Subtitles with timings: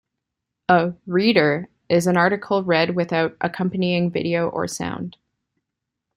[0.67, 5.15] A "reader" is an article read without accompanying video or sound.